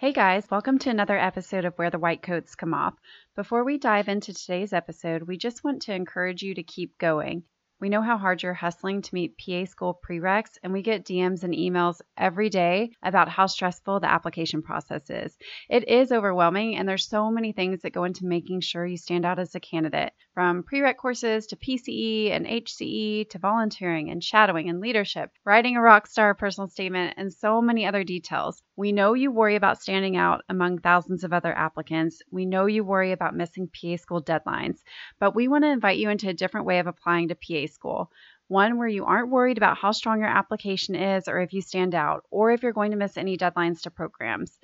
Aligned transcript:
Hey 0.00 0.12
guys, 0.12 0.48
welcome 0.48 0.78
to 0.78 0.90
another 0.90 1.18
episode 1.18 1.64
of 1.64 1.74
Where 1.74 1.90
the 1.90 1.98
White 1.98 2.22
Coats 2.22 2.54
Come 2.54 2.72
Off. 2.72 2.94
Before 3.34 3.64
we 3.64 3.78
dive 3.78 4.06
into 4.06 4.32
today's 4.32 4.72
episode, 4.72 5.24
we 5.24 5.36
just 5.36 5.64
want 5.64 5.82
to 5.82 5.92
encourage 5.92 6.40
you 6.40 6.54
to 6.54 6.62
keep 6.62 6.96
going. 6.98 7.42
We 7.80 7.90
know 7.90 8.02
how 8.02 8.18
hard 8.18 8.42
you're 8.42 8.54
hustling 8.54 9.02
to 9.02 9.14
meet 9.14 9.38
PA 9.38 9.64
school 9.64 10.00
prereqs, 10.04 10.58
and 10.64 10.72
we 10.72 10.82
get 10.82 11.04
DMs 11.04 11.44
and 11.44 11.54
emails 11.54 12.00
every 12.16 12.50
day 12.50 12.90
about 13.04 13.28
how 13.28 13.46
stressful 13.46 14.00
the 14.00 14.10
application 14.10 14.62
process 14.62 15.08
is. 15.10 15.38
It 15.68 15.88
is 15.88 16.10
overwhelming, 16.10 16.74
and 16.74 16.88
there's 16.88 17.06
so 17.06 17.30
many 17.30 17.52
things 17.52 17.82
that 17.82 17.92
go 17.92 18.02
into 18.02 18.26
making 18.26 18.62
sure 18.62 18.84
you 18.84 18.96
stand 18.96 19.24
out 19.24 19.38
as 19.38 19.54
a 19.54 19.60
candidate 19.60 20.12
from 20.34 20.64
prereq 20.64 20.96
courses 20.96 21.46
to 21.46 21.56
PCE 21.56 22.32
and 22.32 22.46
HCE 22.46 23.30
to 23.30 23.38
volunteering 23.38 24.10
and 24.10 24.24
shadowing 24.24 24.68
and 24.68 24.80
leadership, 24.80 25.30
writing 25.44 25.76
a 25.76 25.80
rock 25.80 26.08
star 26.08 26.34
personal 26.34 26.66
statement, 26.66 27.14
and 27.16 27.32
so 27.32 27.62
many 27.62 27.86
other 27.86 28.02
details. 28.02 28.60
We 28.74 28.90
know 28.90 29.14
you 29.14 29.30
worry 29.30 29.54
about 29.54 29.80
standing 29.80 30.16
out 30.16 30.42
among 30.48 30.78
thousands 30.78 31.22
of 31.22 31.32
other 31.32 31.52
applicants. 31.56 32.22
We 32.32 32.44
know 32.44 32.66
you 32.66 32.82
worry 32.82 33.12
about 33.12 33.36
missing 33.36 33.68
PA 33.68 33.96
school 33.96 34.22
deadlines, 34.22 34.78
but 35.20 35.36
we 35.36 35.46
want 35.46 35.62
to 35.62 35.70
invite 35.70 35.98
you 35.98 36.10
into 36.10 36.28
a 36.28 36.34
different 36.34 36.66
way 36.66 36.80
of 36.80 36.88
applying 36.88 37.28
to 37.28 37.36
PA 37.36 37.67
school. 37.68 38.10
One 38.48 38.78
where 38.78 38.88
you 38.88 39.04
aren't 39.04 39.30
worried 39.30 39.58
about 39.58 39.78
how 39.78 39.92
strong 39.92 40.18
your 40.18 40.28
application 40.28 40.94
is 40.94 41.28
or 41.28 41.40
if 41.40 41.52
you 41.52 41.60
stand 41.60 41.94
out, 41.94 42.24
or 42.30 42.50
if 42.50 42.62
you're 42.62 42.72
going 42.72 42.90
to 42.90 42.96
miss 42.96 43.16
any 43.16 43.36
deadlines 43.38 43.82
to 43.82 43.90
programs. 43.90 44.58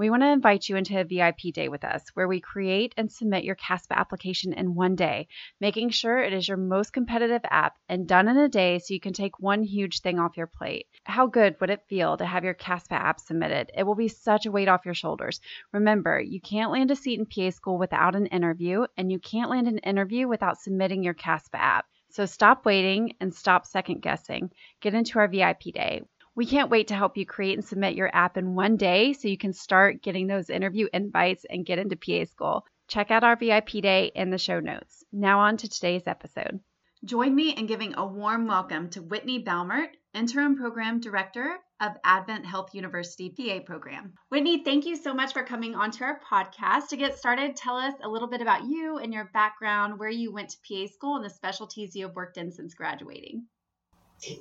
We 0.00 0.08
want 0.08 0.22
to 0.22 0.28
invite 0.28 0.66
you 0.66 0.76
into 0.76 0.98
a 0.98 1.04
VIP 1.04 1.52
day 1.52 1.68
with 1.68 1.84
us 1.84 2.02
where 2.14 2.26
we 2.26 2.40
create 2.40 2.94
and 2.96 3.12
submit 3.12 3.44
your 3.44 3.54
CASPA 3.54 3.94
application 3.94 4.54
in 4.54 4.74
one 4.74 4.94
day, 4.94 5.28
making 5.60 5.90
sure 5.90 6.18
it 6.18 6.32
is 6.32 6.48
your 6.48 6.56
most 6.56 6.94
competitive 6.94 7.42
app 7.44 7.76
and 7.86 8.08
done 8.08 8.26
in 8.26 8.38
a 8.38 8.48
day 8.48 8.78
so 8.78 8.94
you 8.94 9.00
can 9.00 9.12
take 9.12 9.38
one 9.40 9.62
huge 9.62 10.00
thing 10.00 10.18
off 10.18 10.38
your 10.38 10.46
plate. 10.46 10.86
How 11.04 11.26
good 11.26 11.56
would 11.60 11.68
it 11.68 11.84
feel 11.86 12.16
to 12.16 12.24
have 12.24 12.44
your 12.44 12.54
CASPA 12.54 12.94
app 12.94 13.20
submitted? 13.20 13.72
It 13.76 13.82
will 13.82 13.94
be 13.94 14.08
such 14.08 14.46
a 14.46 14.50
weight 14.50 14.68
off 14.68 14.86
your 14.86 14.94
shoulders. 14.94 15.38
Remember, 15.70 16.18
you 16.18 16.40
can't 16.40 16.72
land 16.72 16.90
a 16.90 16.96
seat 16.96 17.18
in 17.18 17.26
PA 17.26 17.50
school 17.50 17.76
without 17.76 18.14
an 18.14 18.24
interview, 18.24 18.86
and 18.96 19.12
you 19.12 19.18
can't 19.18 19.50
land 19.50 19.68
an 19.68 19.80
interview 19.80 20.28
without 20.28 20.62
submitting 20.62 21.02
your 21.02 21.12
CASPA 21.12 21.58
app. 21.58 21.84
So 22.10 22.26
stop 22.26 22.64
waiting 22.64 23.14
and 23.20 23.32
stop 23.32 23.66
second 23.66 24.02
guessing. 24.02 24.50
Get 24.80 24.94
into 24.94 25.18
our 25.18 25.28
VIP 25.28 25.72
day. 25.72 26.02
We 26.34 26.46
can't 26.46 26.70
wait 26.70 26.88
to 26.88 26.94
help 26.94 27.16
you 27.16 27.26
create 27.26 27.58
and 27.58 27.64
submit 27.64 27.94
your 27.94 28.10
app 28.14 28.36
in 28.36 28.54
one 28.54 28.76
day 28.76 29.12
so 29.12 29.28
you 29.28 29.38
can 29.38 29.52
start 29.52 30.02
getting 30.02 30.26
those 30.26 30.50
interview 30.50 30.88
invites 30.92 31.44
and 31.48 31.66
get 31.66 31.78
into 31.78 31.96
PA 31.96 32.24
school. 32.24 32.66
Check 32.88 33.10
out 33.10 33.24
our 33.24 33.36
VIP 33.36 33.82
day 33.82 34.10
in 34.14 34.30
the 34.30 34.38
show 34.38 34.58
notes. 34.58 35.04
Now, 35.12 35.40
on 35.40 35.56
to 35.58 35.68
today's 35.68 36.06
episode. 36.06 36.60
Join 37.04 37.34
me 37.34 37.50
in 37.50 37.66
giving 37.66 37.94
a 37.94 38.04
warm 38.04 38.46
welcome 38.46 38.90
to 38.90 39.02
Whitney 39.02 39.42
Balmert, 39.42 39.90
Interim 40.12 40.56
Program 40.56 40.98
Director 41.00 41.56
of 41.80 41.92
Advent 42.04 42.44
Health 42.44 42.74
University 42.74 43.30
PA 43.30 43.60
Program. 43.64 44.14
Whitney, 44.28 44.64
thank 44.64 44.84
you 44.84 44.96
so 44.96 45.14
much 45.14 45.32
for 45.32 45.44
coming 45.44 45.76
onto 45.76 46.02
our 46.02 46.20
podcast. 46.28 46.88
To 46.88 46.96
get 46.96 47.16
started, 47.16 47.54
tell 47.54 47.76
us 47.76 47.94
a 48.02 48.08
little 48.08 48.28
bit 48.28 48.42
about 48.42 48.64
you 48.64 48.98
and 48.98 49.14
your 49.14 49.30
background, 49.32 49.98
where 49.98 50.10
you 50.10 50.32
went 50.32 50.50
to 50.50 50.58
PA 50.66 50.92
school, 50.92 51.16
and 51.16 51.24
the 51.24 51.30
specialties 51.30 51.94
you 51.94 52.06
have 52.06 52.16
worked 52.16 52.38
in 52.38 52.50
since 52.50 52.74
graduating. 52.74 53.46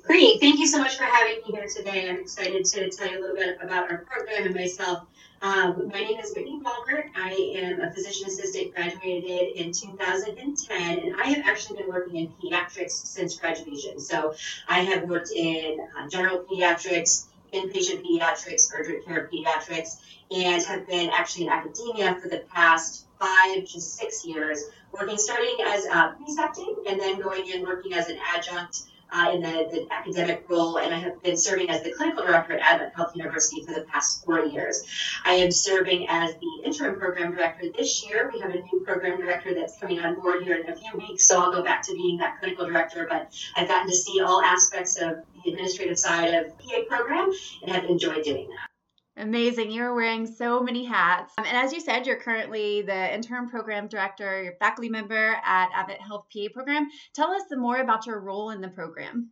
Great. 0.04 0.42
Thank 0.42 0.60
you 0.60 0.68
so 0.68 0.80
much 0.80 0.98
for 0.98 1.06
having 1.06 1.38
me 1.38 1.54
here 1.54 1.66
today. 1.66 2.10
I'm 2.10 2.20
excited 2.20 2.66
to 2.66 2.90
tell 2.90 3.10
you 3.10 3.20
a 3.20 3.22
little 3.22 3.36
bit 3.36 3.58
about 3.62 3.90
our 3.90 4.00
program 4.00 4.48
and 4.48 4.54
myself. 4.54 5.08
Um, 5.42 5.88
my 5.88 6.02
name 6.02 6.20
is 6.20 6.34
Whitney 6.36 6.60
Balmert. 6.62 7.06
I 7.16 7.32
am 7.56 7.80
a 7.80 7.90
physician 7.90 8.28
assistant, 8.28 8.76
graduated 8.76 9.56
in 9.56 9.72
2010, 9.72 11.00
and 11.00 11.16
I 11.22 11.28
have 11.28 11.46
actually 11.46 11.78
been 11.78 11.88
working 11.88 12.18
in 12.18 12.28
pediatrics 12.28 12.92
since 12.92 13.38
graduation. 13.38 14.02
So 14.02 14.34
I 14.68 14.82
have 14.82 15.04
worked 15.04 15.32
in 15.34 15.80
uh, 15.98 16.10
general 16.10 16.40
pediatrics, 16.40 17.28
inpatient 17.54 18.06
pediatrics, 18.06 18.70
urgent 18.76 19.06
care 19.06 19.30
pediatrics, 19.32 20.02
and 20.30 20.62
have 20.62 20.88
been 20.88 21.10
actually 21.12 21.46
in 21.46 21.54
academia 21.54 22.20
for 22.22 22.28
the 22.28 22.40
past 22.54 23.06
five 23.18 23.66
to 23.66 23.80
six 23.80 24.26
years, 24.26 24.62
working 24.92 25.18
starting 25.18 25.56
as 25.68 25.86
a 25.86 26.18
precepting 26.22 26.76
and 26.86 27.00
then 27.00 27.22
going 27.22 27.48
in 27.48 27.62
working 27.62 27.94
as 27.94 28.10
an 28.10 28.18
adjunct 28.36 28.82
uh, 29.12 29.32
in 29.34 29.42
the, 29.42 29.68
the, 29.72 29.88
academic 29.92 30.46
role, 30.48 30.78
and 30.78 30.94
I 30.94 31.00
have 31.00 31.22
been 31.24 31.38
serving 31.38 31.70
as 31.70 31.84
the 31.84 31.92
clinical 31.92 32.24
director 32.24 32.54
at 32.54 32.62
Advent 32.62 32.96
Health 32.96 33.16
University 33.16 33.64
for 33.66 33.74
the 33.74 33.82
past 33.82 34.24
four 34.24 34.46
years. 34.46 34.84
I 35.26 35.34
am 35.34 35.52
serving 35.52 36.08
as 36.10 36.34
the 36.36 36.64
interim 36.64 37.00
program 37.00 37.32
director 37.32 37.66
this 37.76 38.08
year. 38.08 38.30
We 38.34 38.40
have 38.40 38.52
a 38.52 38.62
new 38.62 38.82
program 38.86 39.20
director 39.20 39.54
that's 39.54 39.80
coming 39.80 40.00
on 40.00 40.16
board 40.16 40.44
here 40.44 40.58
in 40.58 40.70
a 40.70 40.76
few 40.76 40.98
weeks, 40.98 41.26
so 41.26 41.42
I'll 41.42 41.52
go 41.52 41.64
back 41.64 41.82
to 41.84 41.94
being 41.94 42.18
that 42.18 42.40
clinical 42.40 42.68
director. 42.68 43.08
But 43.10 43.34
I've 43.56 43.68
gotten 43.68 43.90
to 43.90 43.96
see 43.96 44.22
all 44.22 44.42
aspects 44.42 44.98
of 44.98 45.18
the 45.44 45.52
administrative 45.52 45.98
side 45.98 46.34
of 46.34 46.46
the 46.46 46.64
PA 46.64 46.82
program 46.88 47.32
and 47.64 47.72
have 47.72 47.86
enjoyed 47.86 48.24
doing 48.24 48.48
that. 48.50 48.69
Amazing. 49.20 49.72
You're 49.72 49.94
wearing 49.94 50.26
so 50.26 50.62
many 50.62 50.86
hats. 50.86 51.34
Um, 51.38 51.46
and 51.46 51.58
as 51.58 51.74
you 51.74 51.82
said, 51.82 52.08
you're 52.08 52.20
currently 52.22 52.84
the 52.84 53.14
interim 53.14 53.50
program 53.50 53.90
director, 53.90 54.42
you're 54.42 54.56
faculty 54.60 54.88
member 54.88 55.36
at 55.44 55.70
Advent 55.76 56.00
Health 56.00 56.28
PA 56.34 56.48
program. 56.54 56.88
Tell 57.14 57.32
us 57.32 57.44
more 57.52 57.82
about 57.82 58.06
your 58.06 58.22
role 58.22 58.52
in 58.52 58.62
the 58.62 58.70
program. 58.70 59.32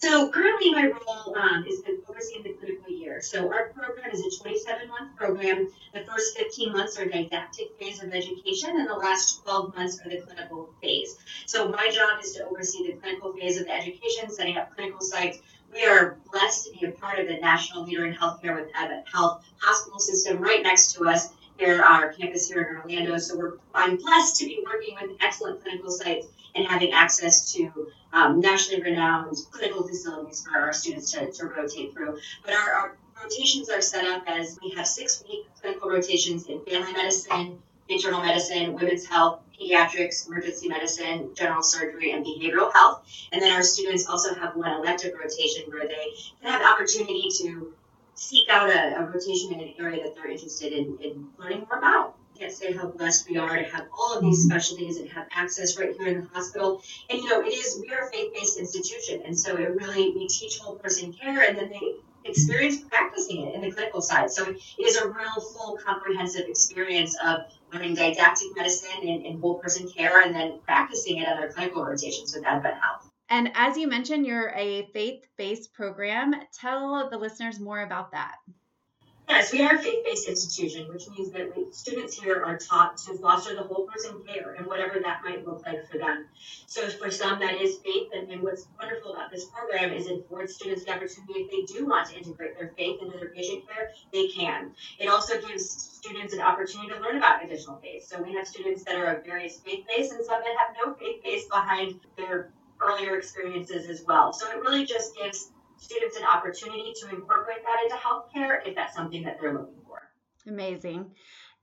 So 0.00 0.30
currently 0.30 0.70
my 0.70 0.86
role 0.86 1.36
um, 1.36 1.64
is 1.68 1.82
overseeing 2.08 2.42
the 2.44 2.52
clinical 2.54 2.92
year. 2.92 3.20
So 3.20 3.52
our 3.52 3.70
program 3.70 4.10
is 4.12 4.20
a 4.20 4.42
27 4.42 4.88
month 4.88 5.16
program. 5.16 5.68
The 5.92 6.04
first 6.04 6.36
15 6.38 6.72
months 6.72 6.98
are 6.98 7.04
didactic 7.04 7.78
phase 7.78 8.02
of 8.02 8.12
education 8.12 8.70
and 8.70 8.88
the 8.88 8.94
last 8.94 9.42
12 9.42 9.76
months 9.76 10.00
are 10.04 10.08
the 10.08 10.20
clinical 10.20 10.70
phase. 10.80 11.16
So 11.46 11.68
my 11.68 11.90
job 11.90 12.22
is 12.22 12.32
to 12.34 12.46
oversee 12.46 12.86
the 12.86 12.98
clinical 12.98 13.32
phase 13.32 13.60
of 13.60 13.66
the 13.66 13.72
education, 13.72 14.30
setting 14.30 14.56
up 14.56 14.74
clinical 14.74 15.00
sites, 15.00 15.38
we 15.72 15.84
are 15.86 16.18
blessed 16.30 16.66
to 16.66 16.78
be 16.78 16.86
a 16.86 16.90
part 16.92 17.18
of 17.18 17.26
the 17.28 17.36
national 17.38 17.84
leader 17.84 18.04
in 18.06 18.14
healthcare 18.14 18.54
with 18.54 18.70
Advent 18.74 19.06
Health 19.08 19.44
hospital 19.58 19.98
system 19.98 20.38
right 20.38 20.62
next 20.62 20.94
to 20.94 21.08
us. 21.08 21.28
Here, 21.58 21.82
our 21.82 22.12
campus 22.12 22.48
here 22.48 22.62
in 22.62 22.76
Orlando. 22.76 23.18
So 23.18 23.38
we're 23.38 23.52
I'm 23.74 23.96
blessed 23.96 24.36
to 24.36 24.46
be 24.46 24.64
working 24.64 24.96
with 25.00 25.16
excellent 25.20 25.62
clinical 25.62 25.90
sites 25.90 26.26
and 26.54 26.66
having 26.66 26.92
access 26.92 27.52
to 27.52 27.90
um, 28.12 28.40
nationally 28.40 28.82
renowned 28.82 29.36
clinical 29.50 29.86
facilities 29.86 30.44
for 30.44 30.58
our 30.58 30.72
students 30.72 31.12
to, 31.12 31.30
to 31.30 31.46
rotate 31.46 31.92
through. 31.92 32.18
But 32.44 32.54
our, 32.54 32.72
our 32.72 32.96
rotations 33.22 33.70
are 33.70 33.80
set 33.80 34.04
up 34.06 34.24
as 34.26 34.58
we 34.62 34.70
have 34.70 34.86
six 34.86 35.22
week 35.28 35.46
clinical 35.60 35.90
rotations 35.90 36.46
in 36.46 36.64
family 36.64 36.92
medicine, 36.92 37.58
internal 37.92 38.22
medicine, 38.22 38.74
women's 38.74 39.06
health, 39.06 39.40
pediatrics, 39.58 40.26
emergency 40.26 40.68
medicine, 40.68 41.30
general 41.34 41.62
surgery, 41.62 42.12
and 42.12 42.24
behavioral 42.24 42.72
health. 42.72 43.06
And 43.32 43.40
then 43.40 43.52
our 43.52 43.62
students 43.62 44.08
also 44.08 44.34
have 44.34 44.56
one 44.56 44.72
elective 44.72 45.12
rotation 45.18 45.70
where 45.70 45.86
they 45.86 46.06
can 46.40 46.50
have 46.50 46.60
the 46.60 46.66
opportunity 46.68 47.28
to 47.38 47.72
seek 48.14 48.48
out 48.48 48.70
a, 48.70 48.98
a 48.98 49.04
rotation 49.06 49.52
in 49.52 49.60
an 49.60 49.74
area 49.78 50.02
that 50.04 50.14
they're 50.14 50.30
interested 50.30 50.72
in, 50.72 50.98
in 51.00 51.28
learning 51.38 51.66
more 51.68 51.78
about. 51.78 52.16
Can't 52.38 52.52
say 52.52 52.72
how 52.72 52.88
blessed 52.88 53.28
we 53.28 53.36
are 53.36 53.56
to 53.56 53.62
have 53.64 53.86
all 53.96 54.16
of 54.16 54.22
these 54.22 54.40
mm-hmm. 54.40 54.50
specialties 54.50 54.96
and 54.96 55.08
have 55.10 55.26
access 55.32 55.78
right 55.78 55.94
here 55.96 56.08
in 56.08 56.22
the 56.22 56.28
hospital. 56.28 56.82
And 57.10 57.20
you 57.22 57.28
know, 57.28 57.40
it 57.40 57.52
is 57.52 57.80
we 57.80 57.94
are 57.94 58.08
a 58.08 58.10
faith-based 58.10 58.58
institution, 58.58 59.22
and 59.24 59.38
so 59.38 59.56
it 59.56 59.70
really 59.76 60.12
we 60.16 60.26
teach 60.28 60.58
whole 60.58 60.76
person 60.76 61.12
care, 61.12 61.42
and 61.42 61.56
then 61.56 61.68
they 61.68 61.96
experience 62.24 62.78
practicing 62.78 63.46
it 63.46 63.54
in 63.54 63.60
the 63.60 63.70
clinical 63.70 64.00
side. 64.00 64.30
So 64.30 64.48
it 64.48 64.86
is 64.86 64.96
a 64.96 65.08
real 65.08 65.40
full 65.40 65.78
comprehensive 65.84 66.48
experience 66.48 67.16
of 67.24 67.42
learning 67.72 67.94
didactic 67.94 68.48
medicine 68.56 69.08
and, 69.08 69.24
and 69.24 69.40
whole 69.40 69.58
person 69.58 69.88
care 69.88 70.22
and 70.22 70.34
then 70.34 70.58
practicing 70.64 71.20
at 71.20 71.36
other 71.36 71.48
clinical 71.48 71.84
rotations 71.84 72.34
with 72.34 72.44
Advent 72.46 72.74
Health. 72.74 73.10
And 73.28 73.50
as 73.54 73.76
you 73.78 73.88
mentioned, 73.88 74.26
you're 74.26 74.50
a 74.50 74.88
faith 74.92 75.26
based 75.38 75.72
program. 75.72 76.34
Tell 76.52 77.08
the 77.10 77.16
listeners 77.16 77.58
more 77.58 77.82
about 77.82 78.12
that. 78.12 78.36
Yes, 79.28 79.52
we 79.52 79.62
are 79.62 79.76
a 79.76 79.78
faith-based 79.78 80.28
institution, 80.28 80.92
which 80.92 81.08
means 81.08 81.32
that 81.32 81.56
we, 81.56 81.66
students 81.72 82.20
here 82.20 82.42
are 82.44 82.58
taught 82.58 82.98
to 82.98 83.16
foster 83.18 83.54
the 83.54 83.62
whole 83.62 83.86
person 83.86 84.20
care 84.26 84.54
and 84.54 84.66
whatever 84.66 84.98
that 85.00 85.22
might 85.24 85.46
look 85.46 85.64
like 85.64 85.88
for 85.88 85.96
them. 85.96 86.26
So 86.66 86.88
for 86.90 87.10
some, 87.10 87.38
that 87.38 87.60
is 87.60 87.78
faith, 87.78 88.08
and, 88.14 88.30
and 88.30 88.42
what's 88.42 88.66
wonderful 88.78 89.14
about 89.14 89.30
this 89.30 89.46
program 89.46 89.92
is 89.92 90.06
it 90.06 90.20
affords 90.20 90.54
students 90.54 90.84
the 90.84 90.90
opportunity, 90.90 91.34
if 91.34 91.50
they 91.50 91.74
do 91.74 91.86
want 91.86 92.10
to 92.10 92.16
integrate 92.16 92.58
their 92.58 92.72
faith 92.76 93.00
into 93.00 93.16
their 93.16 93.30
patient 93.30 93.66
care, 93.68 93.90
they 94.12 94.28
can. 94.28 94.72
It 94.98 95.08
also 95.08 95.40
gives 95.40 95.91
students 96.12 96.34
an 96.34 96.40
opportunity 96.40 96.92
to 96.92 97.00
learn 97.00 97.16
about 97.16 97.42
additional 97.44 97.76
faiths. 97.78 98.08
So 98.08 98.22
we 98.22 98.34
have 98.34 98.46
students 98.46 98.84
that 98.84 98.96
are 98.96 99.16
of 99.16 99.24
various 99.24 99.58
faith-based 99.60 100.12
and 100.12 100.24
some 100.24 100.40
that 100.42 100.54
have 100.58 100.76
no 100.84 100.94
faith 100.94 101.22
base 101.24 101.46
behind 101.46 102.00
their 102.18 102.50
earlier 102.82 103.16
experiences 103.16 103.88
as 103.88 104.04
well. 104.06 104.32
So 104.32 104.50
it 104.50 104.60
really 104.60 104.84
just 104.84 105.16
gives 105.16 105.50
students 105.78 106.16
an 106.18 106.24
opportunity 106.24 106.92
to 107.00 107.08
incorporate 107.08 107.58
that 107.64 107.78
into 107.84 107.96
healthcare 107.96 108.66
if 108.66 108.74
that's 108.74 108.94
something 108.94 109.22
that 109.22 109.38
they're 109.40 109.54
looking 109.54 109.80
for. 109.86 110.00
Amazing. 110.46 111.12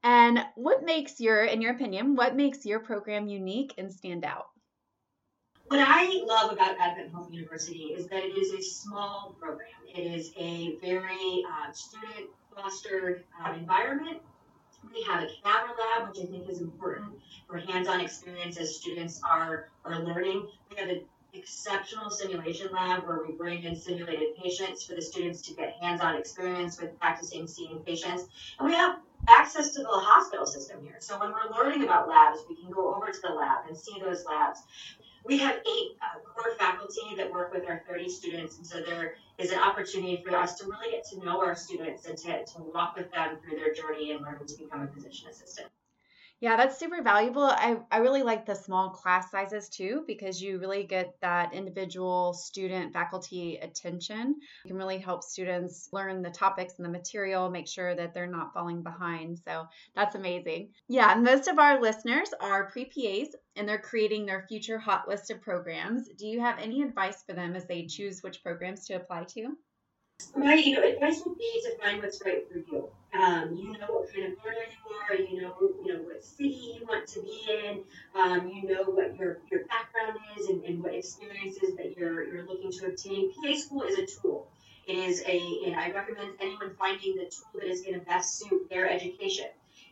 And 0.04 0.40
what 0.56 0.84
makes 0.84 1.20
your, 1.20 1.44
in 1.44 1.62
your 1.62 1.74
opinion, 1.74 2.16
what 2.16 2.36
makes 2.36 2.66
your 2.66 2.80
program 2.80 3.28
unique 3.28 3.76
and 3.78 3.92
stand 3.92 4.26
out? 4.26 4.48
What 5.68 5.86
I 5.88 6.24
love 6.26 6.52
about 6.52 6.76
Advent 6.80 7.12
Health 7.12 7.32
University 7.32 7.94
is 7.96 8.08
that 8.08 8.24
it 8.24 8.36
is 8.36 8.54
a 8.54 8.62
small 8.62 9.36
program. 9.40 9.68
It 9.94 10.02
is 10.02 10.32
a 10.38 10.78
very 10.82 11.44
uh, 11.48 11.72
student 11.72 12.30
fostered 12.56 13.24
uh, 13.46 13.54
environment. 13.54 14.20
We 14.94 15.04
have 15.04 15.24
a 15.24 15.28
cadaver 15.44 15.74
lab, 15.80 16.10
which 16.10 16.24
I 16.24 16.26
think 16.30 16.50
is 16.50 16.62
important 16.62 17.14
for 17.48 17.58
hands 17.58 17.88
on 17.88 18.00
experience 18.00 18.58
as 18.58 18.76
students 18.76 19.22
are, 19.24 19.70
are 19.86 20.00
learning. 20.04 20.48
We 20.70 20.78
have 20.78 20.90
an 20.90 21.04
exceptional 21.34 22.10
simulation 22.10 22.72
lab 22.72 23.06
where 23.06 23.24
we 23.26 23.34
bring 23.34 23.64
in 23.64 23.76
simulated 23.76 24.36
patients 24.38 24.84
for 24.84 24.96
the 24.96 25.02
students 25.02 25.42
to 25.44 25.54
get 25.54 25.74
hands-on 25.82 26.16
experience 26.16 26.80
with 26.80 26.98
practicing 27.00 27.48
seeing 27.48 27.80
patients. 27.80 28.26
And 28.58 28.68
we 28.68 28.76
have 28.76 29.00
access 29.28 29.72
to 29.72 29.82
the 29.82 29.90
hospital 29.90 30.46
system 30.46 30.84
here. 30.84 30.96
So 31.00 31.20
when 31.20 31.32
we're 31.32 31.56
learning 31.56 31.84
about 31.84 32.08
labs, 32.08 32.40
we 32.50 32.56
can 32.56 32.72
go 32.72 32.96
over 32.96 33.12
to 33.12 33.20
the 33.22 33.34
lab 33.34 33.68
and 33.68 33.78
see 33.78 34.00
those 34.00 34.26
labs. 34.26 34.64
We 35.26 35.38
have 35.40 35.58
eight 35.68 35.98
uh, 36.02 36.20
core 36.20 36.56
faculty 36.58 37.16
that 37.18 37.32
work 37.32 37.54
with 37.54 37.68
our 37.68 37.84
30 37.88 38.10
students, 38.10 38.58
and 38.58 38.66
so 38.66 38.82
there 38.82 39.16
is 39.38 39.52
an 39.52 39.60
opportunity 39.60 40.24
for 40.26 40.36
us 40.36 40.56
to 40.60 40.66
really 40.66 40.92
get 40.92 41.06
to 41.10 41.24
know 41.24 41.42
our 41.42 41.56
students 41.56 42.06
and 42.06 42.18
to, 42.20 42.46
to 42.46 42.62
walk 42.74 42.96
with 42.98 43.12
them 43.12 43.38
through 43.44 43.58
their 43.58 43.74
journey 43.74 44.12
and 44.12 44.22
learn 44.22 44.40
to 44.46 44.58
become 44.58 44.82
a 44.82 44.88
physician 44.88 45.30
assistant. 45.30 45.68
Yeah, 46.42 46.56
that's 46.56 46.78
super 46.78 47.04
valuable. 47.04 47.44
I, 47.44 47.78
I 47.92 47.98
really 47.98 48.24
like 48.24 48.46
the 48.46 48.56
small 48.56 48.92
class 48.92 49.30
sizes 49.30 49.68
too 49.68 50.06
because 50.08 50.42
you 50.42 50.58
really 50.58 50.84
get 50.84 51.16
that 51.22 51.54
individual 51.54 52.34
student 52.34 52.94
faculty 52.94 53.58
attention. 53.58 54.36
You 54.64 54.70
can 54.70 54.78
really 54.78 55.00
help 55.00 55.24
students 55.24 55.90
learn 55.92 56.22
the 56.22 56.30
topics 56.30 56.76
and 56.78 56.86
the 56.86 56.92
material, 56.92 57.50
make 57.50 57.68
sure 57.68 57.94
that 57.94 58.14
they're 58.14 58.26
not 58.26 58.54
falling 58.54 58.84
behind. 58.84 59.40
So 59.44 59.68
that's 59.96 60.16
amazing. 60.16 60.70
Yeah, 60.88 61.14
most 61.16 61.50
of 61.50 61.60
our 61.60 61.82
listeners 61.82 62.30
are 62.40 62.70
pre 62.72 62.86
PAs 62.86 63.36
and 63.58 63.68
they're 63.68 63.78
creating 63.78 64.26
their 64.26 64.46
future 64.48 64.80
hot 64.80 65.10
list 65.10 65.32
of 65.32 65.42
programs. 65.42 66.08
Do 66.18 66.26
you 66.26 66.40
have 66.40 66.58
any 66.58 66.84
advice 66.84 67.22
for 67.28 67.34
them 67.34 67.54
as 67.54 67.66
they 67.66 67.86
choose 67.86 68.24
which 68.24 68.42
programs 68.42 68.86
to 68.86 68.94
apply 68.94 69.26
to? 69.36 69.58
My 70.38 70.54
you 70.54 70.76
know, 70.76 70.88
advice 70.88 71.22
would 71.26 71.38
be 71.38 71.62
to 71.64 71.78
find 71.84 72.02
what's 72.02 72.22
right 72.26 72.48
for 72.50 72.60
you. 72.60 72.90
Um, 73.14 73.56
you 73.56 73.72
know 73.72 73.88
what 73.88 74.14
kind 74.14 74.32
of 74.32 74.38
learner 74.46 74.68
you 74.70 74.96
are. 74.96 75.16
You 75.16 75.42
know, 75.42 75.56
you 75.84 75.94
know 75.94 76.04
what 76.04 76.24
city 76.24 76.76
you 76.80 76.86
want 76.88 77.08
to 77.08 77.22
be 77.22 77.42
in. 77.48 77.84
Um, 78.16 78.50
you 78.50 78.68
know 78.68 78.84
what 78.84 79.18
your, 79.18 79.40
your 79.50 79.62
background 79.66 80.20
is 80.38 80.48
and, 80.48 80.64
and 80.64 80.84
what 80.84 80.94
experiences 80.94 81.76
that 81.78 81.98
you're 81.98 82.24
you're 82.24 82.46
looking 82.46 82.72
to 82.72 82.88
obtain. 82.88 83.32
PA 83.34 83.56
school 83.56 83.84
is 83.84 83.98
a 83.98 84.06
tool. 84.06 84.48
It 84.86 84.98
is 84.98 85.24
a, 85.28 85.40
and 85.68 85.76
I 85.76 85.92
recommend 85.92 86.34
anyone 86.40 86.76
finding 86.78 87.16
the 87.16 87.26
tool 87.26 87.62
that 87.62 87.68
is 87.68 87.82
going 87.82 88.00
to 88.00 88.06
best 88.06 88.40
suit 88.40 88.70
their 88.70 88.90
education. 88.90 89.46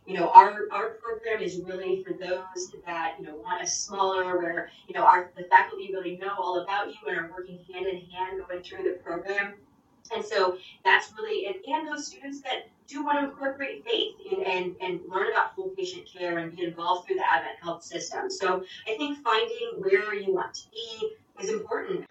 You 0.07 0.17
know, 0.17 0.29
our, 0.29 0.63
our 0.71 0.91
program 1.01 1.41
is 1.41 1.59
really 1.59 2.03
for 2.03 2.13
those 2.13 2.71
that, 2.85 3.15
you 3.19 3.25
know, 3.25 3.35
want 3.35 3.61
a 3.61 3.67
smaller, 3.67 4.39
where, 4.39 4.71
you 4.87 4.95
know, 4.95 5.03
our, 5.03 5.31
the 5.37 5.43
faculty 5.43 5.91
really 5.93 6.17
know 6.17 6.33
all 6.39 6.61
about 6.61 6.87
you 6.87 6.95
and 7.07 7.17
are 7.17 7.29
working 7.29 7.59
hand 7.71 7.85
in 7.85 8.01
hand 8.09 8.41
going 8.47 8.63
through 8.63 8.85
the 8.85 8.97
program 9.03 9.53
and 10.13 10.23
so 10.23 10.57
that's 10.83 11.11
really, 11.17 11.45
and, 11.47 11.55
and 11.67 11.87
those 11.87 12.07
students 12.07 12.41
that 12.41 12.69
do 12.87 13.03
want 13.03 13.19
to 13.19 13.25
incorporate 13.25 13.83
faith 13.85 14.15
in, 14.31 14.43
and, 14.43 14.75
and 14.81 14.99
learn 15.09 15.31
about 15.31 15.55
full 15.55 15.69
patient 15.69 16.07
care 16.11 16.37
and 16.37 16.55
be 16.55 16.63
involved 16.63 17.07
through 17.07 17.17
the 17.17 17.31
Advent 17.31 17.57
Health 17.61 17.83
system. 17.83 18.29
So 18.29 18.63
I 18.87 18.97
think 18.97 19.19
finding 19.23 19.73
where 19.77 20.13
you 20.15 20.33
want 20.33 20.53
to 20.53 20.61
be 20.71 21.11
is 21.41 21.49
important. 21.49 22.05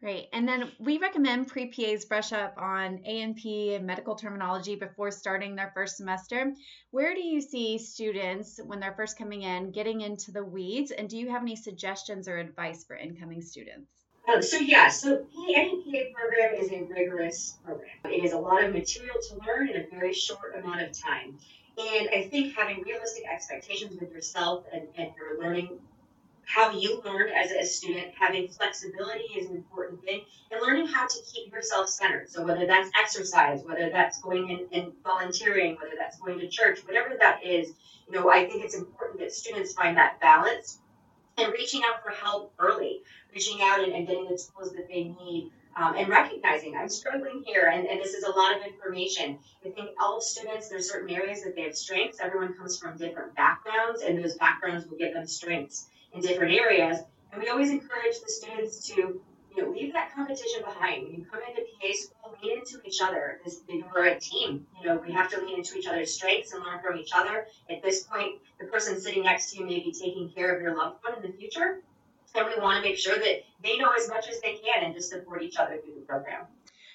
Great. 0.00 0.28
And 0.32 0.48
then 0.48 0.72
we 0.78 0.96
recommend 0.96 1.48
pre 1.48 1.66
PAs 1.66 2.06
brush 2.06 2.32
up 2.32 2.54
on 2.56 3.00
A&P 3.04 3.74
and 3.74 3.86
medical 3.86 4.14
terminology 4.14 4.74
before 4.74 5.10
starting 5.10 5.54
their 5.54 5.72
first 5.74 5.98
semester. 5.98 6.54
Where 6.90 7.14
do 7.14 7.20
you 7.20 7.42
see 7.42 7.76
students 7.76 8.58
when 8.64 8.80
they're 8.80 8.94
first 8.94 9.18
coming 9.18 9.42
in 9.42 9.72
getting 9.72 10.00
into 10.00 10.32
the 10.32 10.42
weeds? 10.42 10.90
And 10.90 11.06
do 11.06 11.18
you 11.18 11.28
have 11.28 11.42
any 11.42 11.54
suggestions 11.54 12.28
or 12.28 12.38
advice 12.38 12.82
for 12.82 12.96
incoming 12.96 13.42
students? 13.42 13.99
Um, 14.32 14.42
so 14.42 14.58
yeah, 14.58 14.88
so 14.88 15.26
any 15.54 15.82
PA 15.82 16.18
program 16.18 16.54
is 16.54 16.70
a 16.70 16.82
rigorous 16.84 17.56
program. 17.64 17.88
It 18.04 18.24
is 18.24 18.32
a 18.32 18.38
lot 18.38 18.62
of 18.62 18.72
material 18.72 19.16
to 19.28 19.38
learn 19.46 19.68
in 19.68 19.76
a 19.76 19.86
very 19.90 20.12
short 20.12 20.56
amount 20.56 20.82
of 20.82 20.92
time. 20.92 21.38
And 21.78 22.08
I 22.14 22.28
think 22.28 22.54
having 22.54 22.82
realistic 22.82 23.24
expectations 23.32 23.98
with 23.98 24.12
yourself 24.12 24.64
and, 24.72 24.82
and 24.96 25.10
your 25.16 25.40
learning, 25.40 25.78
how 26.44 26.70
you 26.72 27.00
learn 27.04 27.30
as 27.30 27.50
a 27.52 27.64
student, 27.64 28.08
having 28.18 28.48
flexibility 28.48 29.24
is 29.36 29.48
an 29.48 29.56
important 29.56 30.02
thing, 30.04 30.22
and 30.50 30.60
learning 30.60 30.86
how 30.86 31.06
to 31.06 31.18
keep 31.32 31.52
yourself 31.52 31.88
centered. 31.88 32.28
So 32.28 32.44
whether 32.44 32.66
that's 32.66 32.90
exercise, 33.00 33.62
whether 33.64 33.88
that's 33.90 34.20
going 34.20 34.50
in 34.50 34.66
and 34.72 34.92
volunteering, 35.02 35.76
whether 35.76 35.94
that's 35.98 36.18
going 36.18 36.38
to 36.40 36.48
church, 36.48 36.80
whatever 36.84 37.16
that 37.20 37.44
is, 37.44 37.72
you 38.08 38.14
know, 38.18 38.30
I 38.30 38.46
think 38.46 38.64
it's 38.64 38.74
important 38.74 39.20
that 39.20 39.32
students 39.32 39.72
find 39.72 39.96
that 39.96 40.20
balance 40.20 40.78
and 41.38 41.52
reaching 41.52 41.82
out 41.84 42.02
for 42.02 42.10
help 42.10 42.52
early, 42.58 43.02
reaching 43.32 43.58
out 43.62 43.82
and, 43.82 43.92
and 43.92 44.06
getting 44.06 44.24
the 44.24 44.30
tools 44.30 44.72
that 44.72 44.88
they 44.88 45.04
need. 45.04 45.50
Um, 45.76 45.94
and 45.96 46.08
recognizing 46.08 46.76
I'm 46.76 46.88
struggling 46.88 47.44
here, 47.46 47.70
and, 47.72 47.86
and 47.86 48.00
this 48.00 48.12
is 48.12 48.24
a 48.24 48.30
lot 48.30 48.56
of 48.56 48.66
information. 48.66 49.38
I 49.64 49.70
think 49.70 49.90
all 50.00 50.20
students, 50.20 50.68
there's 50.68 50.90
certain 50.90 51.08
areas 51.08 51.44
that 51.44 51.54
they 51.54 51.62
have 51.62 51.76
strengths. 51.76 52.18
Everyone 52.20 52.54
comes 52.54 52.76
from 52.76 52.98
different 52.98 53.36
backgrounds, 53.36 54.02
and 54.02 54.22
those 54.22 54.34
backgrounds 54.34 54.88
will 54.88 54.98
give 54.98 55.14
them 55.14 55.28
strengths 55.28 55.86
in 56.12 56.22
different 56.22 56.54
areas. 56.54 56.98
And 57.32 57.40
we 57.40 57.48
always 57.50 57.70
encourage 57.70 58.20
the 58.20 58.32
students 58.32 58.84
to 58.88 59.22
you 59.56 59.62
know, 59.62 59.70
leave 59.70 59.92
that 59.92 60.14
competition 60.14 60.62
behind. 60.64 61.04
When 61.04 61.12
you 61.14 61.26
come 61.30 61.40
into 61.48 61.62
PA 61.62 61.92
school, 61.92 62.36
lean 62.42 62.58
into 62.58 62.80
each 62.84 63.00
other. 63.02 63.40
This, 63.44 63.60
we're 63.94 64.06
a 64.06 64.20
team. 64.20 64.66
You 64.80 64.88
know, 64.88 65.02
we 65.04 65.12
have 65.12 65.30
to 65.30 65.40
lean 65.40 65.58
into 65.58 65.78
each 65.78 65.86
other's 65.86 66.12
strengths 66.12 66.52
and 66.52 66.62
learn 66.64 66.80
from 66.82 66.98
each 66.98 67.10
other. 67.14 67.46
At 67.68 67.82
this 67.82 68.04
point, 68.04 68.36
the 68.60 68.66
person 68.66 69.00
sitting 69.00 69.24
next 69.24 69.52
to 69.52 69.58
you 69.58 69.66
may 69.66 69.80
be 69.80 69.92
taking 69.92 70.30
care 70.30 70.54
of 70.54 70.62
your 70.62 70.76
loved 70.76 70.98
one 71.02 71.22
in 71.22 71.30
the 71.30 71.36
future. 71.36 71.82
And 72.34 72.46
we 72.46 72.60
want 72.62 72.82
to 72.82 72.88
make 72.88 72.98
sure 72.98 73.16
that 73.16 73.42
they 73.62 73.76
know 73.76 73.90
as 73.98 74.08
much 74.08 74.28
as 74.28 74.40
they 74.40 74.54
can 74.54 74.84
and 74.84 74.94
just 74.94 75.10
support 75.10 75.42
each 75.42 75.56
other 75.56 75.78
through 75.78 75.94
the 75.94 76.06
program. 76.06 76.46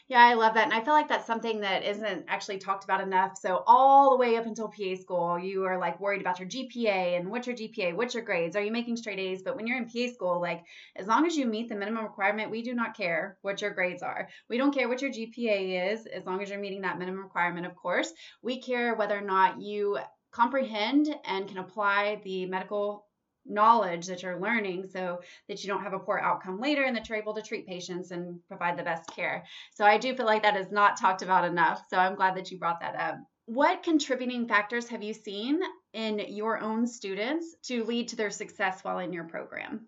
Yeah, 0.07 0.19
I 0.19 0.35
love 0.35 0.53
that. 0.53 0.65
And 0.65 0.73
I 0.73 0.83
feel 0.83 0.93
like 0.93 1.09
that's 1.09 1.25
something 1.25 1.61
that 1.61 1.83
isn't 1.83 2.25
actually 2.27 2.59
talked 2.59 2.83
about 2.83 3.01
enough. 3.01 3.39
So, 3.39 3.63
all 3.65 4.11
the 4.11 4.17
way 4.17 4.37
up 4.37 4.45
until 4.45 4.67
PA 4.67 4.95
school, 5.01 5.39
you 5.39 5.65
are 5.65 5.79
like 5.79 5.99
worried 5.99 6.21
about 6.21 6.39
your 6.39 6.47
GPA 6.47 7.17
and 7.17 7.31
what's 7.31 7.47
your 7.47 7.55
GPA, 7.55 7.95
what's 7.95 8.13
your 8.13 8.23
grades, 8.23 8.55
are 8.55 8.61
you 8.61 8.71
making 8.71 8.97
straight 8.97 9.17
A's? 9.17 9.41
But 9.41 9.55
when 9.55 9.65
you're 9.65 9.79
in 9.79 9.89
PA 9.89 10.13
school, 10.13 10.39
like 10.39 10.63
as 10.95 11.07
long 11.07 11.25
as 11.25 11.35
you 11.35 11.47
meet 11.47 11.69
the 11.69 11.75
minimum 11.75 12.03
requirement, 12.03 12.51
we 12.51 12.61
do 12.61 12.75
not 12.75 12.95
care 12.95 13.39
what 13.41 13.63
your 13.63 13.71
grades 13.71 14.03
are. 14.03 14.29
We 14.47 14.59
don't 14.59 14.75
care 14.75 14.87
what 14.87 15.01
your 15.01 15.11
GPA 15.11 15.91
is, 15.91 16.05
as 16.05 16.23
long 16.23 16.43
as 16.43 16.51
you're 16.51 16.59
meeting 16.59 16.81
that 16.81 16.99
minimum 16.99 17.23
requirement, 17.23 17.65
of 17.65 17.75
course. 17.75 18.13
We 18.43 18.61
care 18.61 18.93
whether 18.93 19.17
or 19.17 19.21
not 19.21 19.59
you 19.59 19.97
comprehend 20.31 21.15
and 21.25 21.47
can 21.47 21.57
apply 21.57 22.21
the 22.23 22.45
medical 22.45 23.07
knowledge 23.45 24.07
that 24.07 24.23
you're 24.23 24.39
learning 24.39 24.87
so 24.91 25.21
that 25.47 25.63
you 25.63 25.67
don't 25.67 25.83
have 25.83 25.93
a 25.93 25.99
poor 25.99 26.19
outcome 26.19 26.59
later 26.59 26.83
and 26.83 26.95
that 26.95 27.07
you're 27.07 27.17
able 27.17 27.35
to 27.35 27.41
treat 27.41 27.67
patients 27.67 28.11
and 28.11 28.39
provide 28.47 28.77
the 28.77 28.83
best 28.83 29.09
care. 29.15 29.43
So 29.73 29.85
I 29.85 29.97
do 29.97 30.15
feel 30.15 30.25
like 30.25 30.43
that 30.43 30.57
is 30.57 30.71
not 30.71 30.99
talked 30.99 31.21
about 31.21 31.45
enough. 31.45 31.83
So 31.89 31.97
I'm 31.97 32.15
glad 32.15 32.35
that 32.35 32.51
you 32.51 32.57
brought 32.57 32.81
that 32.81 32.95
up. 32.95 33.17
What 33.45 33.83
contributing 33.83 34.47
factors 34.47 34.87
have 34.89 35.03
you 35.03 35.13
seen 35.13 35.59
in 35.93 36.19
your 36.29 36.59
own 36.59 36.87
students 36.87 37.55
to 37.65 37.83
lead 37.83 38.07
to 38.09 38.15
their 38.15 38.31
success 38.31 38.83
while 38.83 38.99
in 38.99 39.13
your 39.13 39.25
program? 39.25 39.87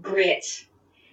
Grit. 0.00 0.44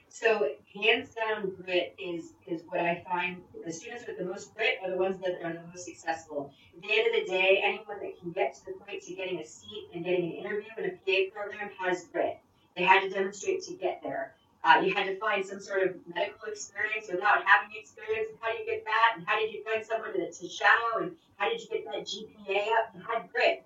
So 0.09 0.49
hands 0.81 1.13
down 1.13 1.51
grit 1.51 1.95
is 1.99 2.33
is 2.47 2.63
what 2.69 2.79
I 2.79 3.03
find 3.07 3.41
the 3.63 3.71
students 3.71 4.07
with 4.07 4.17
the 4.17 4.25
most 4.25 4.55
grit 4.55 4.79
are 4.83 4.89
the 4.89 4.97
ones 4.97 5.17
that 5.19 5.39
are 5.43 5.53
the 5.53 5.67
most 5.67 5.85
successful. 5.85 6.51
At 6.75 7.06
anyone 7.33 7.99
that 8.01 8.19
can 8.19 8.31
get 8.31 8.55
to 8.55 8.65
the 8.65 8.71
point 8.73 9.03
to 9.03 9.13
getting 9.13 9.39
a 9.39 9.45
seat 9.45 9.89
and 9.93 10.03
getting 10.03 10.25
an 10.25 10.31
interview 10.31 10.69
in 10.77 10.85
a 10.85 10.89
PA 10.89 11.33
program 11.33 11.69
has 11.79 12.05
grit. 12.05 12.37
They 12.75 12.83
had 12.83 13.01
to 13.01 13.09
demonstrate 13.09 13.63
to 13.63 13.73
get 13.73 14.01
there. 14.03 14.33
Uh, 14.63 14.81
you 14.83 14.93
had 14.93 15.05
to 15.05 15.17
find 15.17 15.45
some 15.45 15.59
sort 15.59 15.83
of 15.83 15.95
medical 16.13 16.47
experience 16.47 17.07
without 17.09 17.43
having 17.45 17.75
experience. 17.77 18.29
How 18.41 18.51
do 18.51 18.59
you 18.59 18.65
get 18.65 18.83
that? 18.85 19.17
And 19.17 19.25
how 19.25 19.39
did 19.39 19.53
you 19.53 19.63
find 19.63 19.85
someone 19.85 20.13
to, 20.13 20.31
to 20.31 20.49
shadow? 20.49 20.99
And 21.01 21.11
how 21.37 21.49
did 21.49 21.61
you 21.61 21.67
get 21.69 21.85
that 21.85 22.05
GPA 22.05 22.67
up? 22.79 22.93
You 22.93 23.01
had 23.01 23.31
grit. 23.31 23.63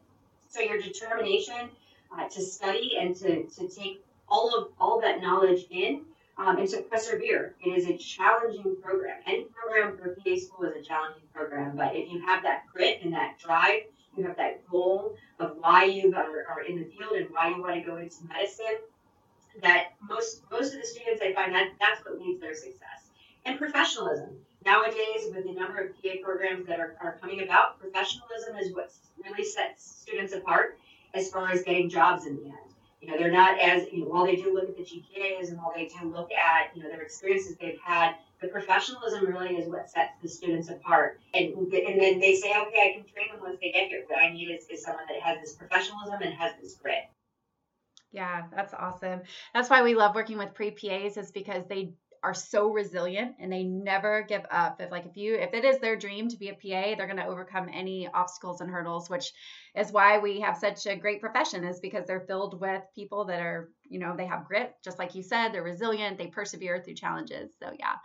So 0.50 0.62
your 0.62 0.80
determination 0.80 1.70
uh, 2.16 2.28
to 2.28 2.42
study 2.42 2.98
and 3.00 3.16
to, 3.18 3.44
to 3.44 3.68
take 3.68 4.04
all 4.28 4.56
of 4.56 4.70
all 4.80 5.02
that 5.02 5.22
knowledge 5.22 5.66
in 5.70 6.02
um, 6.42 6.58
and 6.58 6.68
to 6.70 6.82
persevere. 6.82 7.56
It 7.64 7.70
is 7.70 7.88
a 7.88 7.98
challenging 7.98 8.76
program. 8.82 9.18
Any 9.28 9.46
program 9.46 9.98
for 9.98 10.16
PA 10.16 10.36
school 10.38 10.66
is 10.66 10.76
a 10.76 10.82
challenging 10.82 11.24
program, 11.34 11.76
but 11.76 11.96
if 11.96 12.12
you 12.12 12.20
have 12.26 12.44
that 12.44 12.64
grit 12.72 13.00
and 13.04 13.14
that 13.14 13.38
drive, 13.40 13.84
you 14.18 14.24
have 14.24 14.38
that 14.38 14.68
goal 14.70 15.16
of 15.40 15.56
why 15.60 15.86
you 15.86 16.14
are, 16.16 16.46
are 16.50 16.64
in 16.68 16.78
the 16.78 16.86
field 16.86 17.14
and 17.14 17.28
why 17.30 17.50
you 17.50 17.62
want 17.62 17.76
to 17.76 17.82
go 17.82 17.98
into 17.98 18.16
medicine, 18.28 18.80
that 19.62 19.94
most 20.02 20.42
most 20.50 20.74
of 20.74 20.82
the 20.82 20.88
students 20.88 21.22
I 21.22 21.34
find 21.34 21.54
that 21.54 21.70
that's 21.80 22.04
what 22.06 22.20
leads 22.20 22.42
their 22.42 22.56
success. 22.56 23.10
And 23.46 23.58
professionalism. 23.58 24.30
Nowadays, 24.64 25.26
with 25.34 25.46
the 25.46 25.54
number 25.54 25.80
of 25.80 26.04
PA 26.04 26.10
programs 26.24 26.68
that 26.68 26.80
are, 26.80 26.96
are 27.02 27.18
coming 27.20 27.42
about, 27.42 27.80
professionalism 27.80 28.58
is 28.58 28.76
what 28.76 28.92
really 29.24 29.44
sets 29.44 29.84
students 30.02 30.34
apart 30.34 30.78
as 31.16 31.30
far 31.30 31.50
as 31.50 31.64
getting 31.64 31.90
jobs 31.90 32.28
in 32.28 32.36
the 32.36 32.46
end. 32.46 32.71
You 33.02 33.10
know, 33.10 33.18
they're 33.18 33.32
not 33.32 33.60
as, 33.60 33.88
you 33.92 34.02
know, 34.02 34.06
while 34.06 34.26
they 34.26 34.36
do 34.36 34.54
look 34.54 34.70
at 34.70 34.78
the 34.78 34.84
GPAs 34.84 35.50
and 35.50 35.58
while 35.58 35.74
they 35.76 35.88
do 35.88 36.08
look 36.08 36.30
at, 36.32 36.76
you 36.76 36.84
know, 36.84 36.90
their 36.90 37.02
experiences 37.02 37.58
they've 37.60 37.80
had, 37.84 38.14
the 38.42 38.48
professionalism 38.48 39.26
really 39.26 39.56
is 39.56 39.68
what 39.68 39.90
sets 39.90 40.14
the 40.22 40.28
students 40.28 40.70
apart. 40.70 41.20
And, 41.34 41.54
and 41.54 42.02
then 42.02 42.20
they 42.20 42.36
say, 42.36 42.50
okay, 42.50 42.92
I 42.92 42.94
can 42.96 43.12
train 43.12 43.30
them 43.32 43.42
once 43.42 43.58
they 43.60 43.72
get 43.72 43.90
here. 43.90 44.04
What 44.08 44.24
I 44.24 44.32
need 44.32 44.52
is, 44.52 44.68
is 44.68 44.84
someone 44.84 45.06
that 45.10 45.20
has 45.20 45.40
this 45.42 45.54
professionalism 45.54 46.22
and 46.22 46.34
has 46.34 46.54
this 46.62 46.76
grit. 46.76 47.10
Yeah, 48.12 48.44
that's 48.56 48.74
awesome. 48.74 49.22
That's 49.54 49.70
why 49.70 49.82
we 49.82 49.96
love 49.96 50.14
working 50.14 50.38
with 50.38 50.54
pre 50.54 50.70
PAs, 50.72 51.18
is 51.18 51.32
because 51.32 51.64
they 51.68 51.94
are 52.24 52.34
so 52.34 52.72
resilient 52.72 53.36
and 53.40 53.52
they 53.52 53.64
never 53.64 54.22
give 54.22 54.46
up. 54.52 54.80
If 54.80 54.92
like 54.92 55.06
if 55.06 55.18
you 55.18 55.36
if 55.36 55.54
it 55.54 55.66
is 55.66 55.80
their 55.80 55.96
dream 55.96 56.30
to 56.30 56.38
be 56.38 56.50
a 56.50 56.54
PA, 56.54 56.96
they're 56.96 57.08
going 57.08 57.18
to 57.18 57.26
overcome 57.26 57.70
any 57.74 58.08
obstacles 58.08 58.62
and 58.62 58.70
hurdles, 58.70 59.10
which 59.10 59.34
is 59.76 59.92
why 59.92 60.20
we 60.20 60.40
have 60.42 60.58
such 60.58 60.86
a 60.86 60.96
great 60.96 61.20
profession 61.20 61.64
is 61.64 61.80
because 61.80 62.06
they're 62.06 62.26
filled 62.28 62.60
with 62.60 62.84
people 62.94 63.26
that 63.26 63.42
are, 63.42 63.70
you 63.90 64.00
know, 64.00 64.16
they 64.16 64.28
have 64.28 64.48
grit, 64.48 64.76
just 64.84 65.00
like 65.00 65.16
you 65.16 65.24
said, 65.24 65.50
they're 65.50 65.64
resilient, 65.64 66.18
they 66.18 66.28
persevere 66.28 66.82
through 66.82 66.94
challenges. 66.94 67.52
So 67.60 67.72
yeah. 67.80 67.96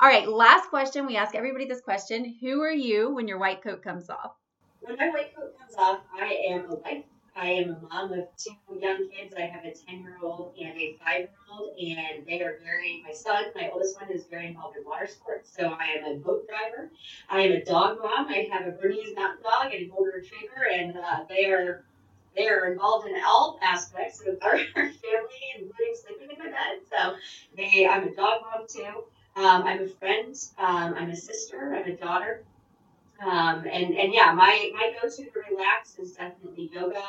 All 0.00 0.08
right, 0.08 0.28
last 0.28 0.68
question. 0.68 1.06
We 1.06 1.16
ask 1.16 1.34
everybody 1.34 1.66
this 1.66 1.80
question. 1.80 2.36
Who 2.40 2.60
are 2.62 2.72
you 2.72 3.14
when 3.14 3.26
your 3.26 3.38
white 3.38 3.62
coat 3.62 3.82
comes 3.82 4.10
off? 4.10 4.32
When 4.80 4.96
my 4.96 5.08
white 5.08 5.34
coat 5.34 5.58
comes 5.58 5.74
off, 5.76 6.00
I 6.20 6.38
am 6.50 6.70
a 6.70 6.74
wife 6.76 7.04
I 7.36 7.48
am 7.50 7.76
a 7.76 7.94
mom 7.94 8.12
of 8.14 8.28
two 8.38 8.52
young 8.80 9.10
kids. 9.10 9.34
I 9.36 9.42
have 9.42 9.64
a 9.64 9.70
10 9.70 10.00
year 10.00 10.16
old 10.22 10.54
and 10.58 10.74
a 10.76 10.96
five 11.04 11.20
year 11.20 11.28
old, 11.52 11.76
and 11.78 12.26
they 12.26 12.40
are 12.40 12.58
very, 12.64 13.02
my 13.06 13.12
son, 13.12 13.44
my 13.54 13.68
oldest 13.70 14.00
one, 14.00 14.10
is 14.10 14.24
very 14.30 14.46
involved 14.46 14.78
in 14.78 14.84
water 14.84 15.06
sports. 15.06 15.54
So 15.54 15.68
I 15.78 15.98
am 15.98 16.04
a 16.06 16.14
boat 16.16 16.46
driver. 16.48 16.90
I 17.28 17.42
am 17.42 17.52
a 17.52 17.62
dog 17.62 17.98
mom. 18.02 18.28
I 18.28 18.48
have 18.50 18.66
a 18.66 18.70
Bernese 18.70 19.14
Mountain 19.14 19.42
Dog 19.42 19.70
and 19.70 19.82
a 19.82 19.88
Golden 19.88 20.12
Retriever, 20.14 20.66
and 20.72 20.96
uh, 20.96 21.24
they 21.28 21.44
are 21.44 21.84
they 22.34 22.48
are 22.48 22.72
involved 22.72 23.06
in 23.06 23.16
all 23.22 23.58
aspects 23.62 24.22
of 24.26 24.38
our 24.42 24.56
family, 24.74 24.92
including 25.58 25.94
sleeping 25.94 26.30
in 26.30 26.38
my 26.38 26.50
bed. 26.50 26.80
So 26.90 27.16
they, 27.54 27.86
I'm 27.86 28.04
a 28.04 28.14
dog 28.14 28.42
mom 28.42 28.66
too. 28.66 29.04
Um, 29.36 29.62
I'm 29.64 29.82
a 29.82 29.88
friend. 29.88 30.34
Um, 30.56 30.94
I'm 30.94 31.10
a 31.10 31.16
sister. 31.16 31.74
I'm 31.74 31.90
a 31.90 31.96
daughter. 31.96 32.44
Um, 33.22 33.64
and, 33.70 33.94
and 33.94 34.12
yeah, 34.12 34.32
my, 34.32 34.70
my 34.74 34.92
go-to 35.00 35.24
to 35.24 35.30
relax 35.50 35.98
is 35.98 36.12
definitely 36.12 36.70
yoga 36.72 37.02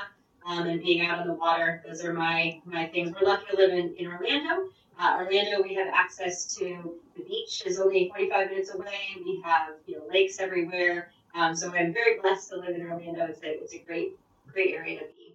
um, 0.47 0.67
and 0.67 0.81
being 0.81 1.05
out 1.05 1.19
on 1.19 1.27
the 1.27 1.33
water. 1.33 1.83
Those 1.85 2.03
are 2.05 2.13
my, 2.13 2.61
my 2.65 2.87
things. 2.87 3.13
We're 3.13 3.27
lucky 3.27 3.45
to 3.51 3.57
live 3.57 3.71
in, 3.71 3.95
in 3.95 4.07
Orlando. 4.07 4.69
Uh, 4.99 5.17
Orlando, 5.19 5.61
we 5.61 5.75
have 5.75 5.87
access 5.93 6.55
to 6.55 6.95
the 7.15 7.23
beach 7.23 7.63
is 7.65 7.79
only 7.79 8.09
45 8.09 8.49
minutes 8.49 8.73
away. 8.73 8.99
We 9.23 9.41
have 9.43 9.73
you 9.85 9.97
know 9.97 10.03
lakes 10.11 10.39
everywhere. 10.39 11.11
Um, 11.35 11.55
so 11.55 11.67
I'm 11.67 11.93
very 11.93 12.19
blessed 12.19 12.49
to 12.49 12.57
live 12.57 12.75
in 12.75 12.81
Orlando. 12.81 13.25
It's 13.25 13.43
a, 13.43 13.63
it's 13.63 13.73
a 13.73 13.79
great, 13.79 14.17
great 14.51 14.73
area 14.73 14.99
to 14.99 15.05
be. 15.05 15.26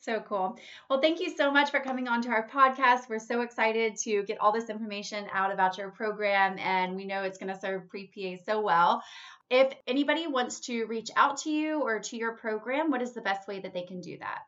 So 0.00 0.20
cool. 0.20 0.56
Well, 0.88 1.00
thank 1.00 1.20
you 1.20 1.34
so 1.36 1.50
much 1.50 1.70
for 1.70 1.80
coming 1.80 2.06
on 2.06 2.22
to 2.22 2.28
our 2.28 2.48
podcast. 2.48 3.08
We're 3.08 3.18
so 3.18 3.40
excited 3.40 3.96
to 4.04 4.22
get 4.22 4.38
all 4.40 4.52
this 4.52 4.70
information 4.70 5.26
out 5.32 5.52
about 5.52 5.76
your 5.76 5.90
program, 5.90 6.56
and 6.58 6.94
we 6.94 7.04
know 7.04 7.24
it's 7.24 7.38
going 7.38 7.52
to 7.52 7.58
serve 7.58 7.88
pre 7.88 8.06
PA 8.06 8.42
so 8.44 8.60
well. 8.60 9.02
If 9.50 9.72
anybody 9.86 10.26
wants 10.26 10.60
to 10.66 10.84
reach 10.84 11.10
out 11.16 11.38
to 11.38 11.50
you 11.50 11.82
or 11.82 11.98
to 12.00 12.16
your 12.16 12.36
program, 12.36 12.90
what 12.90 13.02
is 13.02 13.12
the 13.12 13.22
best 13.22 13.48
way 13.48 13.60
that 13.60 13.74
they 13.74 13.82
can 13.82 14.00
do 14.00 14.18
that? 14.18 14.42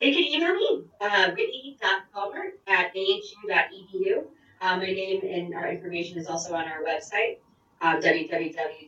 They 0.00 0.12
can 0.12 0.24
email 0.24 0.54
me, 0.54 0.84
uh, 1.00 1.30
whitney.balmert 1.30 2.52
at 2.66 2.92
ahu.edu. 2.96 4.24
Um, 4.62 4.78
my 4.78 4.86
name 4.86 5.20
and 5.24 5.54
our 5.54 5.70
information 5.70 6.18
is 6.18 6.28
also 6.28 6.54
on 6.54 6.64
our 6.64 6.82
website, 6.82 7.38
uh, 7.82 7.96
www.ahu.edu. 7.96 8.86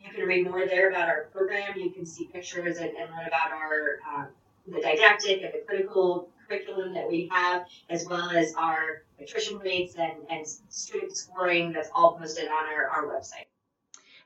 You 0.00 0.12
can 0.12 0.26
read 0.26 0.50
more 0.50 0.66
there 0.66 0.90
about 0.90 1.08
our 1.08 1.28
program. 1.32 1.78
You 1.78 1.90
can 1.90 2.04
see 2.04 2.28
pictures 2.32 2.78
and, 2.78 2.90
and 2.90 3.10
learn 3.10 3.26
about 3.26 3.52
our 3.52 3.98
uh, 4.10 4.24
the 4.66 4.80
didactic 4.80 5.42
and 5.42 5.52
the 5.54 5.62
clinical 5.66 6.28
curriculum 6.48 6.94
that 6.94 7.08
we 7.08 7.28
have, 7.32 7.66
as 7.90 8.06
well 8.06 8.30
as 8.30 8.54
our 8.54 9.02
attrition 9.20 9.58
rates 9.58 9.94
and, 9.96 10.12
and 10.30 10.46
student 10.68 11.16
scoring 11.16 11.72
that's 11.72 11.88
all 11.94 12.16
posted 12.16 12.46
on 12.46 12.64
our, 12.66 12.88
our 12.88 13.04
website. 13.06 13.46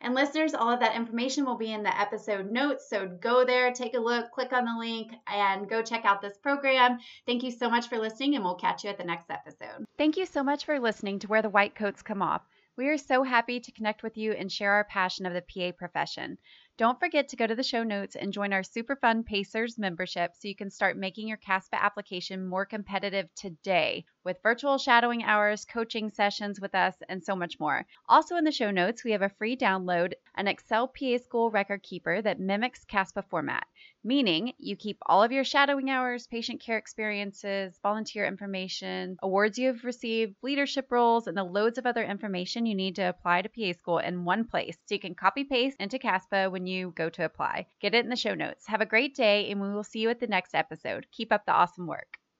And 0.00 0.14
listeners, 0.14 0.52
all 0.52 0.70
of 0.70 0.80
that 0.80 0.94
information 0.94 1.46
will 1.46 1.56
be 1.56 1.72
in 1.72 1.82
the 1.82 1.98
episode 1.98 2.50
notes. 2.50 2.88
So 2.88 3.08
go 3.08 3.46
there, 3.46 3.72
take 3.72 3.94
a 3.94 3.98
look, 3.98 4.30
click 4.30 4.52
on 4.52 4.66
the 4.66 4.76
link, 4.78 5.12
and 5.26 5.68
go 5.68 5.82
check 5.82 6.04
out 6.04 6.20
this 6.20 6.36
program. 6.36 6.98
Thank 7.24 7.42
you 7.42 7.50
so 7.50 7.70
much 7.70 7.88
for 7.88 7.98
listening, 7.98 8.34
and 8.34 8.44
we'll 8.44 8.56
catch 8.56 8.84
you 8.84 8.90
at 8.90 8.98
the 8.98 9.04
next 9.04 9.30
episode. 9.30 9.86
Thank 9.96 10.18
you 10.18 10.26
so 10.26 10.42
much 10.42 10.66
for 10.66 10.78
listening 10.78 11.18
to 11.20 11.28
Where 11.28 11.42
the 11.42 11.48
White 11.48 11.74
Coats 11.74 12.02
Come 12.02 12.20
Off. 12.20 12.42
We 12.76 12.88
are 12.88 12.98
so 12.98 13.22
happy 13.22 13.58
to 13.60 13.72
connect 13.72 14.02
with 14.02 14.18
you 14.18 14.32
and 14.32 14.52
share 14.52 14.72
our 14.72 14.84
passion 14.84 15.24
of 15.24 15.32
the 15.32 15.42
PA 15.42 15.72
profession. 15.76 16.38
Don't 16.78 17.00
forget 17.00 17.28
to 17.28 17.36
go 17.36 17.46
to 17.46 17.54
the 17.54 17.62
show 17.62 17.82
notes 17.84 18.16
and 18.16 18.34
join 18.34 18.52
our 18.52 18.62
super 18.62 18.96
fun 18.96 19.24
Pacers 19.24 19.78
membership 19.78 20.32
so 20.34 20.46
you 20.46 20.54
can 20.54 20.68
start 20.68 20.98
making 20.98 21.26
your 21.26 21.38
CASPA 21.38 21.82
application 21.82 22.44
more 22.44 22.66
competitive 22.66 23.34
today 23.34 24.04
with 24.24 24.42
virtual 24.42 24.76
shadowing 24.76 25.22
hours, 25.22 25.64
coaching 25.64 26.10
sessions 26.10 26.60
with 26.60 26.74
us, 26.74 26.94
and 27.08 27.24
so 27.24 27.34
much 27.34 27.58
more. 27.58 27.86
Also, 28.10 28.36
in 28.36 28.44
the 28.44 28.52
show 28.52 28.70
notes, 28.70 29.04
we 29.04 29.12
have 29.12 29.22
a 29.22 29.30
free 29.38 29.56
download 29.56 30.12
an 30.36 30.48
Excel 30.48 30.88
PA 30.88 31.16
School 31.16 31.50
record 31.50 31.82
keeper 31.82 32.20
that 32.20 32.38
mimics 32.38 32.84
CASPA 32.84 33.24
format, 33.30 33.66
meaning 34.04 34.52
you 34.58 34.76
keep 34.76 34.98
all 35.06 35.22
of 35.22 35.32
your 35.32 35.44
shadowing 35.44 35.88
hours, 35.88 36.26
patient 36.26 36.60
care 36.60 36.76
experiences, 36.76 37.78
volunteer 37.82 38.26
information, 38.26 39.16
awards 39.22 39.58
you 39.58 39.68
have 39.68 39.82
received, 39.84 40.34
leadership 40.42 40.88
roles, 40.90 41.26
and 41.26 41.36
the 41.36 41.44
loads 41.44 41.78
of 41.78 41.86
other 41.86 42.04
information 42.04 42.66
you 42.66 42.74
need 42.74 42.96
to 42.96 43.08
apply 43.08 43.40
to 43.42 43.48
PA 43.48 43.72
School 43.78 43.98
in 43.98 44.24
one 44.24 44.44
place 44.44 44.76
so 44.84 44.94
you 44.94 45.00
can 45.00 45.14
copy 45.14 45.44
paste 45.44 45.76
into 45.80 45.98
CASPA 45.98 46.50
when 46.66 46.72
you 46.72 46.90
go 46.96 47.08
to 47.08 47.24
apply. 47.24 47.66
Get 47.80 47.94
it 47.94 48.04
in 48.04 48.10
the 48.10 48.16
show 48.16 48.34
notes. 48.34 48.66
Have 48.66 48.80
a 48.80 48.86
great 48.86 49.14
day, 49.14 49.48
and 49.52 49.60
we 49.60 49.72
will 49.72 49.84
see 49.84 50.00
you 50.00 50.10
at 50.10 50.18
the 50.18 50.26
next 50.26 50.52
episode. 50.52 51.06
Keep 51.12 51.32
up 51.32 51.46
the 51.46 51.52
awesome 51.52 51.86
work. 51.86 52.18